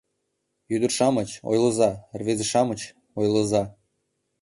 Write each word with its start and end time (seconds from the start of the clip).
-Ӱдыр-шамыч, 0.75 1.29
ойлыза, 1.49 1.91
рвезе-шамыч, 2.19 2.81
ойлыза 3.19 3.63